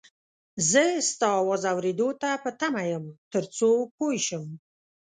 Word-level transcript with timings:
زه 0.69 0.83
ستا 1.09 1.27
اواز 1.41 1.61
اورېدو 1.73 2.09
ته 2.21 2.29
په 2.43 2.49
تمه 2.59 2.83
یم 2.91 3.05
تر 3.33 3.43
څو 3.57 3.69
پوی 3.97 4.17
شم 4.27 4.45